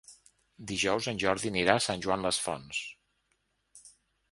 [0.71, 2.83] Dijous en Jordi anirà a Sant Joan les Fonts.